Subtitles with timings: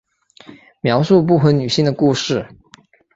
[0.81, 2.47] 描述不婚女性的故事。